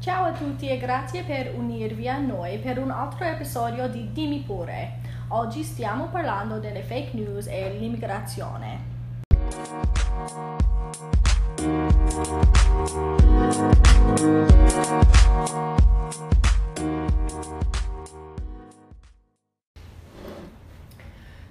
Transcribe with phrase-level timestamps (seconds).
[0.00, 4.38] Ciao a tutti e grazie per unirvi a noi per un altro episodio di Dimmi
[4.38, 4.92] pure.
[5.28, 8.78] Oggi stiamo parlando delle fake news e l'immigrazione.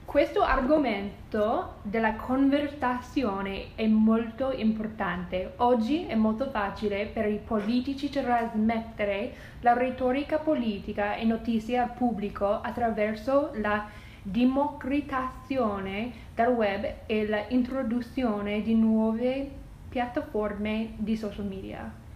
[0.05, 1.18] Questo argomento
[1.84, 5.54] della conversazione è molto importante.
[5.57, 12.62] Oggi è molto facile per i politici trasmettere la retorica politica e notizie al pubblico
[12.62, 13.86] attraverso la
[14.23, 19.52] democratizzazione del web e l'introduzione di nuove
[19.88, 22.08] piattaforme di social media.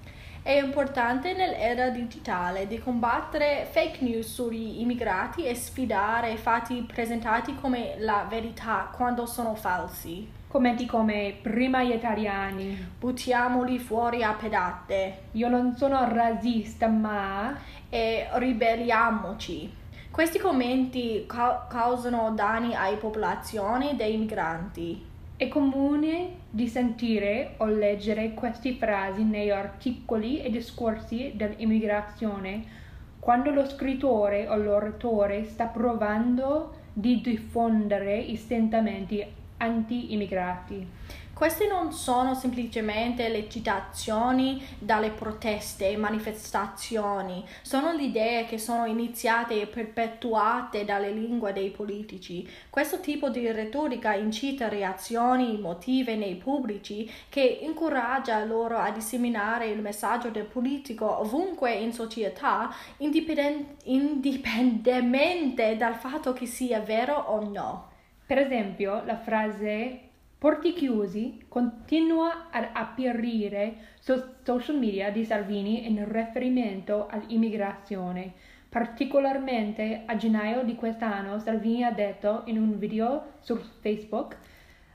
[0.44, 7.96] È importante nell'era digitale di combattere fake news sugli immigrati e sfidare fatti presentati come
[8.00, 10.30] la verità quando sono falsi.
[10.50, 18.28] Commenti come prima gli italiani, Buttiamoli fuori a pedate io non sono razzista ma e
[18.34, 19.74] ribelliamoci.
[20.12, 25.12] Questi commenti ca- causano danni alle popolazioni dei migranti.
[25.44, 32.64] È comune di sentire o leggere queste frasi negli articoli e discorsi dell'immigrazione
[33.20, 39.22] quando lo scrittore o l'oratore sta provando di diffondere i sentimenti
[39.58, 40.88] anti-immigrati.
[41.34, 48.86] Queste non sono semplicemente le citazioni dalle proteste e manifestazioni, sono le idee che sono
[48.86, 52.48] iniziate e perpetuate dalle lingue dei politici.
[52.70, 59.82] Questo tipo di retorica incita reazioni emotive nei pubblici che incoraggia loro a disseminare il
[59.82, 67.90] messaggio del politico ovunque in società, indipenden- indipendentemente dal fatto che sia vero o no.
[68.26, 70.12] Per esempio, la frase
[70.44, 74.14] porti chiusi continua ad apparire su
[74.44, 78.34] social media di Salvini in riferimento all'immigrazione.
[78.68, 84.36] Particolarmente a gennaio di quest'anno Salvini ha detto in un video su Facebook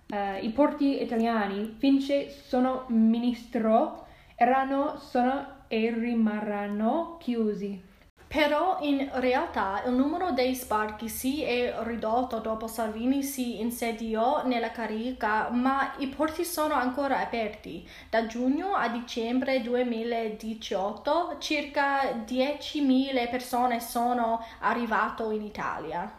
[0.09, 4.05] eh, i porti italiani finché sono ministro
[4.35, 7.88] erano, sono e rimarranno chiusi.
[8.29, 14.71] Però in realtà il numero dei sbarchi si è ridotto dopo Salvini si insediò nella
[14.71, 17.89] carica, ma i porti sono ancora aperti.
[18.11, 26.13] Da giugno a dicembre 2018 circa 10.000 persone sono arrivate in Italia.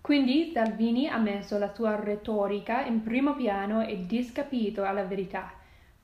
[0.00, 5.52] Quindi Salvini ha messo la sua retorica in primo piano e discapito alla verità.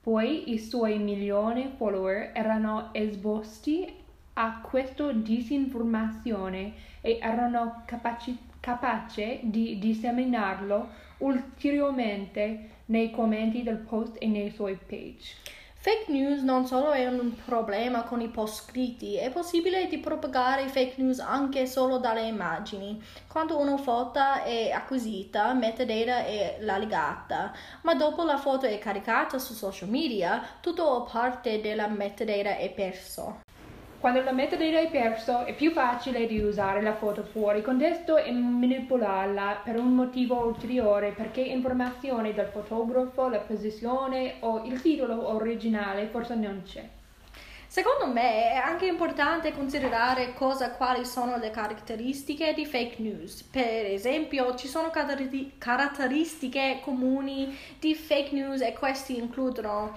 [0.01, 3.98] Poi i suoi milioni follower erano esposti
[4.41, 14.27] a questa disinformazione e erano capaci, capaci di disseminarlo ulteriormente nei commenti del post e
[14.27, 15.57] nei suoi page.
[15.81, 20.67] Fake news non solo è un problema con i post scritti, è possibile di propagare
[20.67, 23.01] fake news anche solo dalle immagini.
[23.27, 29.53] Quando una foto è acquisita, metadata è legata, ma dopo la foto è caricata su
[29.53, 33.39] social media, tutto o parte della metadata è perso.
[33.99, 38.31] Quando la metadata è perso, è più facile di usare la foto fuori contesto e
[38.31, 46.07] manipolarla per un motivo ulteriore perché informazioni del fotografo, la posizione o il titolo originale
[46.07, 46.87] forse non c'è.
[47.67, 53.43] Secondo me è anche importante considerare cosa quali sono le caratteristiche di fake news.
[53.43, 59.93] Per esempio, ci sono caratteri- caratteristiche comuni di fake news e questi includono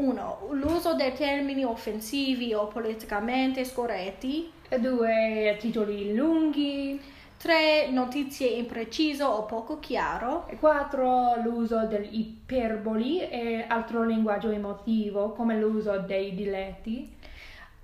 [0.00, 0.48] 1.
[0.52, 4.50] L'uso dei termini offensivi o politicamente scorretti.
[4.68, 7.00] E due titoli lunghi.
[7.36, 7.88] 3.
[7.90, 10.46] Notizie imprecise o poco chiaro.
[10.48, 17.10] E quattro l'uso degli iperboli e altro linguaggio emotivo come l'uso dei diletti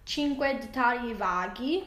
[0.05, 0.59] 5.
[0.61, 1.85] Dettagli vaghi.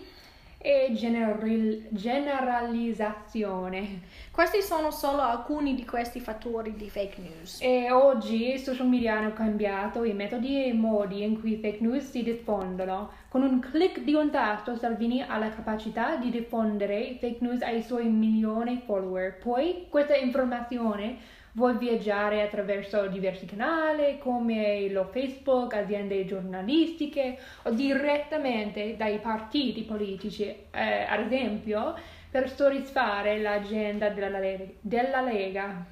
[0.61, 4.01] E general- generalizzazione.
[4.29, 7.59] Questi sono solo alcuni di questi fattori di fake news.
[7.61, 11.79] E oggi i social media hanno cambiato i metodi e i modi in cui fake
[11.79, 13.11] news si diffondono.
[13.29, 17.81] Con un clic di un tasto Salvini ha la capacità di diffondere fake news ai
[17.81, 19.37] suoi milioni follower.
[19.37, 28.95] Poi questa informazione vuoi viaggiare attraverso diversi canali come lo Facebook, aziende giornalistiche o direttamente
[28.95, 31.95] dai partiti politici, eh, ad esempio
[32.29, 34.39] per soddisfare l'agenda della,
[34.81, 35.85] della Lega.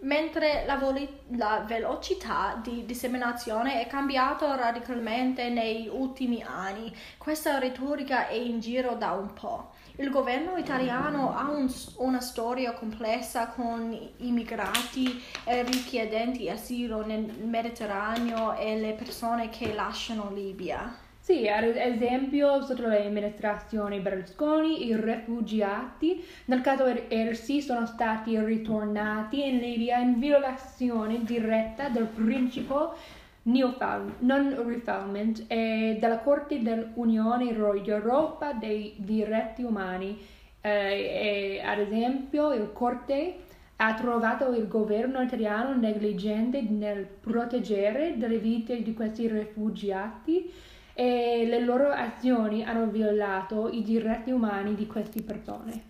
[0.00, 8.28] Mentre la, voli- la velocità di disseminazione è cambiata radicalmente negli ultimi anni, questa retorica
[8.28, 9.72] è in giro da un po'.
[9.96, 18.54] Il governo italiano ha un- una storia complessa con immigrati e richiedenti asilo nel Mediterraneo
[18.54, 21.06] e le persone che lasciano Libia.
[21.28, 29.58] Sì, ad esempio sotto l'amministrazione Berlusconi i rifugiati nel caso Ersi sono stati ritornati in
[29.58, 32.94] Libia in violazione diretta del principio
[33.42, 40.18] non-refoulement e della Corte dell'Unione Europea dei diritti umani.
[40.62, 43.34] Eh, ad esempio, il Corte
[43.76, 50.50] ha trovato il governo italiano negligente nel proteggere le vite di questi rifugiati
[51.00, 55.82] e le loro azioni hanno violato i diritti umani di queste persone.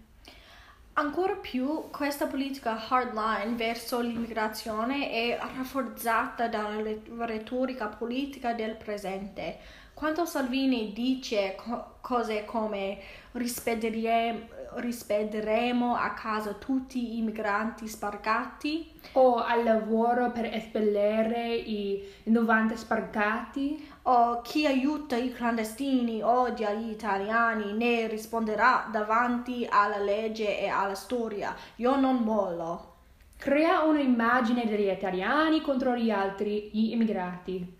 [0.93, 6.82] Ancora più, questa politica hardline verso l'immigrazione è rafforzata dalla
[7.20, 9.56] retorica politica del presente.
[9.98, 12.98] Quando Salvini dice co- cose come
[13.32, 22.76] rispedire- rispederemo a casa tutti i migranti sbarcati o al lavoro per espellere i 90
[22.76, 30.68] sbarcati o chi aiuta i clandestini odia gli italiani ne risponderà davanti alla legge e
[30.68, 31.56] alla storia.
[31.76, 32.94] Io non mollo.
[33.36, 37.77] Crea un'immagine degli italiani contro gli altri, gli immigrati.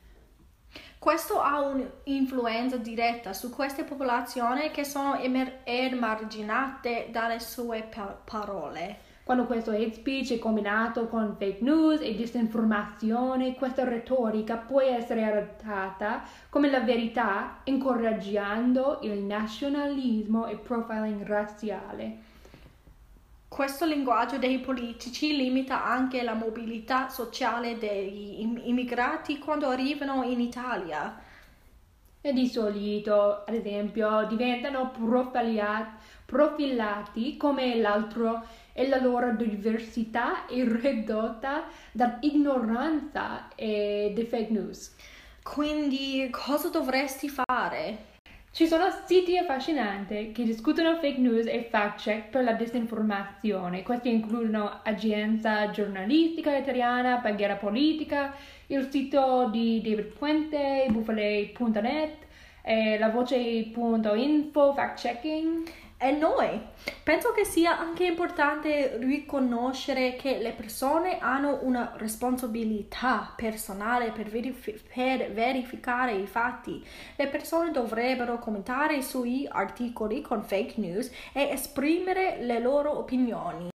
[0.99, 9.07] Questo ha un'influenza diretta su queste popolazioni che sono emer- emarginate dalle sue pa- parole.
[9.23, 15.25] Quando questo hate speech è combinato con fake news e disinformazione, questa retorica può essere
[15.25, 22.19] adattata come la verità, incoraggiando il nazionalismo e profiling razziale.
[23.49, 31.19] Questo linguaggio dei politici limita anche la mobilità sociale degli immigrati quando arrivano in Italia.
[32.21, 34.93] E di solito, ad esempio, diventano
[36.27, 44.95] profilati come l'altro e la loro diversità è ridotta dall'ignoranza e dei fake news.
[45.43, 48.18] Quindi cosa dovresti fare?
[48.59, 53.85] Ci sono siti affascinanti che discutono fake news e fact check per la disinformazione.
[53.85, 58.35] Questi includono Agenza Giornalistica Italiana, Paghiera Politica,
[58.67, 62.17] il sito di David Puente, bufale.net,
[62.63, 65.63] eh, la voce.info, fact checking
[65.99, 66.61] e noi.
[67.03, 74.81] Penso che sia anche importante riconoscere che le persone hanno una responsabilità personale per, verif-
[74.95, 76.85] per, verificare i fatti.
[77.17, 83.71] Le persone dovrebbero commentare sui articoli con fake news e esprimere le loro opinioni.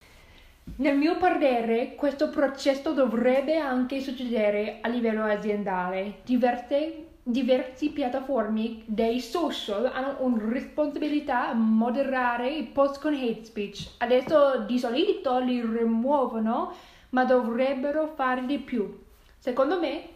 [0.78, 6.22] Nel mio parere, questo processo dovrebbe anche succedere a livello aziendale.
[6.24, 13.96] Diverse diverse piattaforme dei social hanno una responsabilità a moderare i post con hate speech.
[14.00, 16.74] Adesso di solito li rimuovono,
[17.10, 19.02] ma dovrebbero fare di più.
[19.38, 20.10] Secondo me,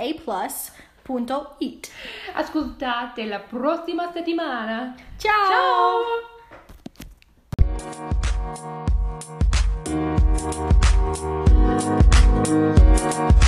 [1.06, 1.90] www.it.
[2.34, 4.94] Ascoltate la prossima settimana.
[5.16, 6.02] Ciao!
[13.24, 13.38] Ciao!